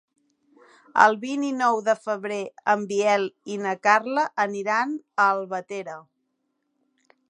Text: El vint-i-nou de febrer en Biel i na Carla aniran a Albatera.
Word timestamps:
El 1.03 1.17
vint-i-nou 1.25 1.83
de 1.89 1.95
febrer 2.07 2.41
en 2.75 2.87
Biel 2.93 3.29
i 3.57 3.61
na 3.67 3.77
Carla 3.89 4.27
aniran 4.49 5.01
a 5.27 5.31
Albatera. 5.39 6.01